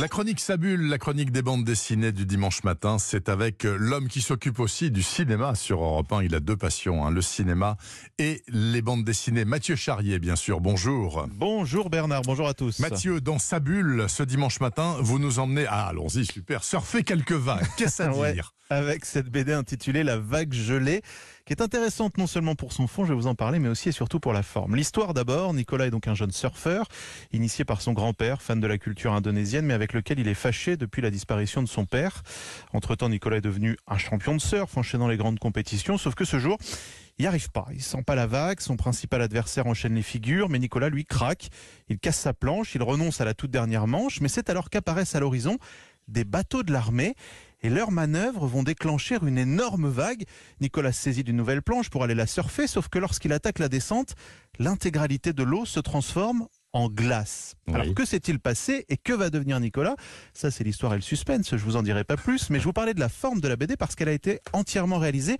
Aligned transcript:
La 0.00 0.08
chronique 0.08 0.40
Sabule, 0.40 0.88
la 0.88 0.96
chronique 0.96 1.30
des 1.30 1.42
bandes 1.42 1.62
dessinées 1.62 2.10
du 2.10 2.24
dimanche 2.24 2.64
matin, 2.64 2.98
c'est 2.98 3.28
avec 3.28 3.64
l'homme 3.64 4.08
qui 4.08 4.22
s'occupe 4.22 4.58
aussi 4.58 4.90
du 4.90 5.02
cinéma 5.02 5.54
sur 5.54 5.82
Europe 5.82 6.10
1. 6.10 6.22
Il 6.22 6.34
a 6.34 6.40
deux 6.40 6.56
passions, 6.56 7.04
hein, 7.04 7.10
le 7.10 7.20
cinéma 7.20 7.76
et 8.18 8.42
les 8.48 8.80
bandes 8.80 9.04
dessinées. 9.04 9.44
Mathieu 9.44 9.76
Charrier, 9.76 10.18
bien 10.18 10.36
sûr, 10.36 10.62
bonjour. 10.62 11.26
Bonjour 11.34 11.90
Bernard, 11.90 12.22
bonjour 12.22 12.48
à 12.48 12.54
tous. 12.54 12.78
Mathieu, 12.78 13.20
dans 13.20 13.38
Sabule, 13.38 14.06
ce 14.08 14.22
dimanche 14.22 14.60
matin, 14.60 14.96
vous 15.00 15.18
nous 15.18 15.38
emmenez, 15.38 15.66
ah 15.68 15.88
allons-y, 15.88 16.24
super, 16.24 16.64
surfer 16.64 17.02
quelques 17.02 17.32
vagues, 17.32 17.66
qu'est-ce 17.76 18.02
à 18.02 18.10
Ouais. 18.16 18.40
Avec 18.72 19.04
cette 19.04 19.28
BD 19.28 19.52
intitulée 19.52 20.04
La 20.04 20.16
vague 20.16 20.52
gelée, 20.52 21.02
qui 21.44 21.52
est 21.52 21.60
intéressante 21.60 22.18
non 22.18 22.28
seulement 22.28 22.54
pour 22.54 22.72
son 22.72 22.86
fond, 22.86 23.04
je 23.04 23.08
vais 23.08 23.16
vous 23.16 23.26
en 23.26 23.34
parler, 23.34 23.58
mais 23.58 23.68
aussi 23.68 23.88
et 23.88 23.92
surtout 23.92 24.20
pour 24.20 24.32
la 24.32 24.44
forme. 24.44 24.76
L'histoire 24.76 25.12
d'abord, 25.12 25.52
Nicolas 25.54 25.88
est 25.88 25.90
donc 25.90 26.06
un 26.06 26.14
jeune 26.14 26.30
surfeur, 26.30 26.86
initié 27.32 27.64
par 27.64 27.80
son 27.82 27.92
grand-père, 27.92 28.42
fan 28.42 28.60
de 28.60 28.66
la 28.68 28.78
culture 28.78 29.12
indonésienne, 29.12 29.66
mais 29.66 29.74
avec 29.74 29.92
lequel 29.92 30.20
il 30.20 30.28
est 30.28 30.34
fâché 30.34 30.76
depuis 30.76 31.02
la 31.02 31.10
disparition 31.10 31.64
de 31.64 31.68
son 31.68 31.84
père. 31.84 32.22
Entre-temps, 32.72 33.08
Nicolas 33.08 33.38
est 33.38 33.40
devenu 33.40 33.76
un 33.88 33.98
champion 33.98 34.36
de 34.36 34.40
surf, 34.40 34.76
enchaînant 34.76 35.08
les 35.08 35.16
grandes 35.16 35.40
compétitions, 35.40 35.98
sauf 35.98 36.14
que 36.14 36.24
ce 36.24 36.38
jour, 36.38 36.56
il 37.18 37.22
n'y 37.22 37.26
arrive 37.26 37.50
pas. 37.50 37.66
Il 37.72 37.82
sent 37.82 38.04
pas 38.06 38.14
la 38.14 38.28
vague, 38.28 38.60
son 38.60 38.76
principal 38.76 39.20
adversaire 39.20 39.66
enchaîne 39.66 39.96
les 39.96 40.02
figures, 40.02 40.48
mais 40.48 40.60
Nicolas, 40.60 40.90
lui, 40.90 41.04
craque. 41.04 41.48
Il 41.88 41.98
casse 41.98 42.20
sa 42.20 42.34
planche, 42.34 42.76
il 42.76 42.84
renonce 42.84 43.20
à 43.20 43.24
la 43.24 43.34
toute 43.34 43.50
dernière 43.50 43.88
manche, 43.88 44.20
mais 44.20 44.28
c'est 44.28 44.48
alors 44.48 44.70
qu'apparaissent 44.70 45.16
à 45.16 45.20
l'horizon 45.20 45.58
des 46.06 46.24
bateaux 46.24 46.62
de 46.62 46.72
l'armée 46.72 47.14
et 47.62 47.70
leurs 47.70 47.90
manœuvres 47.90 48.46
vont 48.46 48.62
déclencher 48.62 49.18
une 49.22 49.38
énorme 49.38 49.88
vague. 49.88 50.24
Nicolas 50.60 50.92
saisit 50.92 51.24
d'une 51.24 51.36
nouvelle 51.36 51.62
planche 51.62 51.90
pour 51.90 52.04
aller 52.04 52.14
la 52.14 52.26
surfer, 52.26 52.66
sauf 52.66 52.88
que 52.88 52.98
lorsqu'il 52.98 53.32
attaque 53.32 53.58
la 53.58 53.68
descente, 53.68 54.14
l'intégralité 54.58 55.32
de 55.32 55.42
l'eau 55.42 55.64
se 55.64 55.80
transforme 55.80 56.46
en 56.72 56.88
glace. 56.88 57.56
Oui. 57.66 57.74
Alors 57.74 57.94
que 57.94 58.04
s'est-il 58.04 58.38
passé 58.38 58.84
et 58.88 58.96
que 58.96 59.12
va 59.12 59.30
devenir 59.30 59.58
Nicolas? 59.60 59.96
Ça 60.34 60.50
c'est 60.50 60.64
l'histoire 60.64 60.92
et 60.92 60.96
le 60.96 61.02
suspense, 61.02 61.56
je 61.56 61.64
vous 61.64 61.76
en 61.76 61.82
dirai 61.82 62.04
pas 62.04 62.16
plus, 62.16 62.50
mais 62.50 62.60
je 62.60 62.64
vous 62.64 62.72
parlais 62.72 62.94
de 62.94 63.00
la 63.00 63.08
forme 63.08 63.40
de 63.40 63.48
la 63.48 63.56
BD 63.56 63.76
parce 63.76 63.94
qu'elle 63.94 64.08
a 64.08 64.12
été 64.12 64.40
entièrement 64.52 64.98
réalisée 64.98 65.38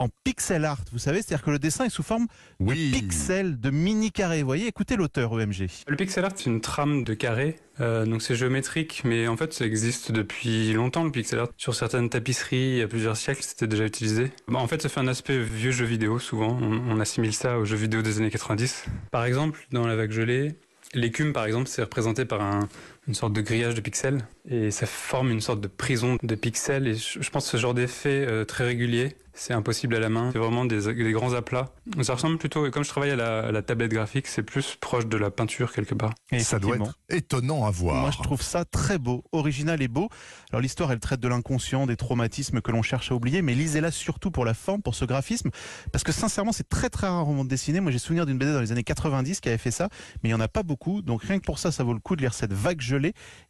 en 0.00 0.08
pixel 0.24 0.64
art, 0.64 0.78
vous 0.92 0.98
savez, 0.98 1.22
c'est-à-dire 1.22 1.44
que 1.44 1.50
le 1.50 1.58
dessin 1.58 1.84
est 1.84 1.90
sous 1.90 2.02
forme 2.04 2.26
Oui. 2.60 2.90
de 2.90 2.98
pixels, 2.98 3.58
de 3.58 3.70
mini 3.70 4.12
carrés. 4.12 4.40
Vous 4.42 4.46
voyez, 4.46 4.66
écoutez 4.68 4.94
l'auteur 4.96 5.32
EMG. 5.40 5.68
Le 5.88 5.96
pixel 5.96 6.24
art, 6.24 6.30
c'est 6.36 6.46
une 6.46 6.60
trame 6.60 7.02
de 7.02 7.14
carré, 7.14 7.56
euh, 7.80 8.06
donc 8.06 8.22
c'est 8.22 8.36
géométrique, 8.36 9.02
mais 9.04 9.26
en 9.26 9.36
fait 9.36 9.52
ça 9.52 9.64
existe 9.66 10.12
depuis 10.12 10.72
longtemps 10.72 11.02
le 11.04 11.10
pixel 11.10 11.40
art. 11.40 11.48
Sur 11.56 11.74
certaines 11.74 12.08
tapisseries, 12.10 12.56
il 12.74 12.76
y 12.78 12.82
a 12.82 12.88
plusieurs 12.88 13.16
siècles, 13.16 13.42
c'était 13.42 13.66
déjà 13.66 13.84
utilisé. 13.86 14.30
Bah, 14.46 14.60
en 14.60 14.68
fait, 14.68 14.80
ça 14.82 14.88
fait 14.88 15.00
un 15.00 15.08
aspect 15.08 15.38
vieux 15.42 15.72
jeu 15.72 15.84
vidéo, 15.84 16.18
souvent. 16.20 16.56
On, 16.62 16.80
on 16.96 17.00
assimile 17.00 17.32
ça 17.34 17.58
aux 17.58 17.64
jeux 17.64 17.76
vidéo 17.76 18.00
des 18.02 18.18
années 18.18 18.30
90. 18.30 18.84
Par 19.10 19.24
exemple, 19.24 19.66
dans 19.72 19.86
la 19.86 19.96
vague 19.96 20.12
gelée, 20.12 20.54
l'écume, 20.94 21.32
par 21.32 21.44
exemple, 21.44 21.66
c'est 21.68 21.82
représenté 21.82 22.24
par 22.24 22.40
un- 22.40 22.68
une 23.08 23.14
sorte 23.14 23.32
de 23.32 23.40
grillage 23.40 23.74
de 23.74 23.80
pixels, 23.80 24.26
et 24.48 24.70
ça 24.70 24.86
forme 24.86 25.30
une 25.30 25.40
sorte 25.40 25.60
de 25.60 25.66
prison 25.66 26.18
de 26.22 26.34
pixels, 26.34 26.86
et 26.86 26.94
je, 26.94 27.30
pense 27.30 27.46
que 27.46 27.50
ce 27.52 27.56
genre 27.56 27.74
d'effet 27.74 28.26
euh, 28.28 28.44
très 28.44 28.64
régulier, 28.64 29.16
c'est 29.38 29.54
impossible 29.54 29.94
à 29.94 30.00
la 30.00 30.08
main. 30.08 30.30
C'est 30.32 30.38
vraiment 30.38 30.64
des, 30.64 30.92
des 30.92 31.12
grands 31.12 31.32
aplats. 31.32 31.72
Ça 32.02 32.14
ressemble 32.14 32.38
plutôt, 32.38 32.66
et 32.66 32.70
comme 32.70 32.82
je 32.82 32.88
travaille 32.88 33.12
à 33.12 33.16
la, 33.16 33.46
à 33.46 33.52
la 33.52 33.62
tablette 33.62 33.92
graphique, 33.92 34.26
c'est 34.26 34.42
plus 34.42 34.76
proche 34.80 35.06
de 35.06 35.16
la 35.16 35.30
peinture 35.30 35.72
quelque 35.72 35.94
part. 35.94 36.12
Et 36.32 36.40
Ça 36.40 36.58
doit 36.58 36.76
être 36.76 36.98
étonnant 37.08 37.64
à 37.64 37.70
voir. 37.70 38.02
Moi, 38.02 38.10
je 38.10 38.20
trouve 38.22 38.42
ça 38.42 38.64
très 38.64 38.98
beau, 38.98 39.24
original 39.32 39.80
et 39.80 39.88
beau. 39.88 40.08
Alors, 40.50 40.60
l'histoire, 40.60 40.90
elle 40.90 40.98
traite 40.98 41.20
de 41.20 41.28
l'inconscient, 41.28 41.86
des 41.86 41.96
traumatismes 41.96 42.60
que 42.60 42.72
l'on 42.72 42.82
cherche 42.82 43.12
à 43.12 43.14
oublier, 43.14 43.42
mais 43.42 43.54
lisez-la 43.54 43.92
surtout 43.92 44.32
pour 44.32 44.44
la 44.44 44.54
forme, 44.54 44.82
pour 44.82 44.96
ce 44.96 45.04
graphisme, 45.04 45.50
parce 45.92 46.02
que 46.02 46.12
sincèrement, 46.12 46.52
c'est 46.52 46.68
très 46.68 46.90
très 46.90 47.06
rare 47.06 47.28
en 47.28 47.34
bande 47.34 47.48
dessinée. 47.48 47.80
Moi, 47.80 47.92
j'ai 47.92 47.98
souvenir 47.98 48.26
d'une 48.26 48.38
BD 48.38 48.52
dans 48.52 48.60
les 48.60 48.72
années 48.72 48.82
90 48.82 49.40
qui 49.40 49.48
avait 49.48 49.58
fait 49.58 49.70
ça, 49.70 49.88
mais 50.22 50.30
il 50.30 50.32
n'y 50.32 50.38
en 50.38 50.40
a 50.40 50.48
pas 50.48 50.64
beaucoup. 50.64 51.00
Donc, 51.00 51.22
rien 51.22 51.38
que 51.38 51.44
pour 51.44 51.60
ça, 51.60 51.70
ça 51.70 51.84
vaut 51.84 51.94
le 51.94 52.00
coup 52.00 52.16
de 52.16 52.22
lire 52.22 52.34
cette 52.34 52.52
vague 52.52 52.80
gelée, 52.80 52.97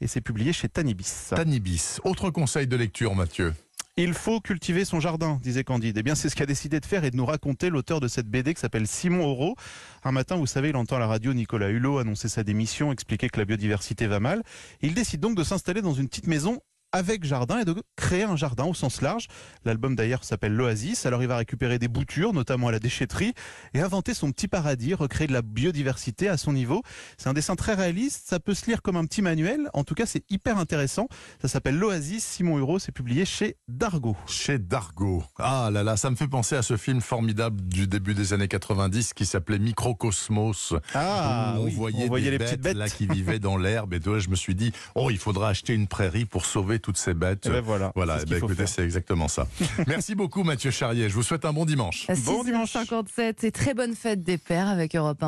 et 0.00 0.06
c'est 0.06 0.20
publié 0.20 0.52
chez 0.52 0.68
Tanibis. 0.68 1.30
Tanibis. 1.30 1.98
Autre 2.04 2.30
conseil 2.30 2.66
de 2.66 2.76
lecture, 2.76 3.14
Mathieu. 3.14 3.54
Il 4.00 4.14
faut 4.14 4.40
cultiver 4.40 4.84
son 4.84 5.00
jardin, 5.00 5.40
disait 5.42 5.64
Candide. 5.64 5.98
Eh 5.98 6.04
bien, 6.04 6.14
c'est 6.14 6.28
ce 6.28 6.36
qu'a 6.36 6.46
décidé 6.46 6.78
de 6.78 6.86
faire 6.86 7.02
et 7.02 7.10
de 7.10 7.16
nous 7.16 7.26
raconter 7.26 7.68
l'auteur 7.68 7.98
de 7.98 8.06
cette 8.06 8.28
BD 8.28 8.54
qui 8.54 8.60
s'appelle 8.60 8.86
Simon 8.86 9.24
Auro. 9.24 9.56
Un 10.04 10.12
matin, 10.12 10.36
vous 10.36 10.46
savez, 10.46 10.68
il 10.68 10.76
entend 10.76 10.96
à 10.96 10.98
la 11.00 11.08
radio 11.08 11.34
Nicolas 11.34 11.68
Hulot 11.68 11.98
annoncer 11.98 12.28
sa 12.28 12.44
démission, 12.44 12.92
expliquer 12.92 13.28
que 13.28 13.40
la 13.40 13.44
biodiversité 13.44 14.06
va 14.06 14.20
mal. 14.20 14.44
Il 14.82 14.94
décide 14.94 15.18
donc 15.18 15.36
de 15.36 15.42
s'installer 15.42 15.82
dans 15.82 15.94
une 15.94 16.06
petite 16.06 16.28
maison 16.28 16.60
avec 16.92 17.24
jardin 17.24 17.60
et 17.60 17.64
de 17.64 17.74
créer 17.96 18.22
un 18.22 18.36
jardin 18.36 18.64
au 18.64 18.74
sens 18.74 19.02
large. 19.02 19.26
L'album 19.64 19.94
d'ailleurs 19.94 20.24
s'appelle 20.24 20.54
l'Oasis. 20.54 21.06
Alors 21.06 21.22
il 21.22 21.28
va 21.28 21.36
récupérer 21.36 21.78
des 21.78 21.88
boutures, 21.88 22.32
notamment 22.32 22.68
à 22.68 22.72
la 22.72 22.78
déchetterie, 22.78 23.34
et 23.74 23.80
inventer 23.80 24.14
son 24.14 24.32
petit 24.32 24.48
paradis, 24.48 24.94
recréer 24.94 25.26
de 25.26 25.32
la 25.32 25.42
biodiversité 25.42 26.28
à 26.28 26.36
son 26.36 26.52
niveau. 26.52 26.82
C'est 27.16 27.28
un 27.28 27.34
dessin 27.34 27.56
très 27.56 27.74
réaliste, 27.74 28.28
ça 28.28 28.40
peut 28.40 28.54
se 28.54 28.66
lire 28.66 28.82
comme 28.82 28.96
un 28.96 29.04
petit 29.04 29.22
manuel. 29.22 29.68
En 29.74 29.84
tout 29.84 29.94
cas, 29.94 30.06
c'est 30.06 30.24
hyper 30.30 30.58
intéressant. 30.58 31.08
Ça 31.42 31.48
s'appelle 31.48 31.76
l'Oasis. 31.76 32.24
Simon 32.24 32.58
Hureau, 32.58 32.78
c'est 32.78 32.92
publié 32.92 33.24
chez 33.24 33.56
Dargo. 33.68 34.16
Chez 34.26 34.58
Dargo. 34.58 35.22
Ah 35.38 35.70
là 35.72 35.82
là, 35.82 35.96
ça 35.96 36.10
me 36.10 36.16
fait 36.16 36.28
penser 36.28 36.56
à 36.56 36.62
ce 36.62 36.76
film 36.76 37.00
formidable 37.00 37.60
du 37.62 37.86
début 37.86 38.14
des 38.14 38.32
années 38.32 38.48
90 38.48 39.14
qui 39.14 39.26
s'appelait 39.26 39.58
Microcosmos. 39.58 40.74
Ah, 40.94 41.54
où 41.56 41.60
on 41.60 41.64
oui, 41.64 41.74
voyait, 41.74 42.04
on 42.04 42.08
voyait 42.08 42.30
des 42.30 42.38
les 42.38 42.44
petites 42.44 42.60
bêtes. 42.60 42.76
là 42.76 42.88
qui 42.88 43.06
vivaient 43.06 43.38
dans 43.38 43.56
l'herbe. 43.56 43.94
Et 43.94 44.00
toi, 44.00 44.18
je 44.18 44.28
me 44.28 44.36
suis 44.36 44.54
dit, 44.54 44.72
oh, 44.94 45.10
il 45.10 45.18
faudra 45.18 45.48
acheter 45.48 45.74
une 45.74 45.86
prairie 45.86 46.24
pour 46.24 46.46
sauver 46.46 46.77
toutes 46.78 46.96
ces 46.96 47.14
bêtes. 47.14 47.44
Eh 47.46 47.50
ben 47.50 47.60
voilà. 47.60 47.92
Voilà, 47.94 48.18
c'est 48.20 48.28
ce 48.28 48.44
eh 48.44 48.54
ben, 48.54 48.66
c'est 48.66 48.84
exactement 48.84 49.28
ça. 49.28 49.46
Merci 49.86 50.14
beaucoup, 50.14 50.42
Mathieu 50.42 50.70
Charrier. 50.70 51.08
Je 51.08 51.14
vous 51.14 51.22
souhaite 51.22 51.44
un 51.44 51.52
bon 51.52 51.64
dimanche. 51.64 52.06
Bon 52.24 52.44
dimanche. 52.44 52.74
6h57 52.74 53.46
et 53.46 53.52
très 53.52 53.74
bonne 53.74 53.94
fête 53.94 54.22
des 54.22 54.38
pères 54.38 54.68
avec 54.68 54.94
Europe 54.94 55.22
1. 55.22 55.26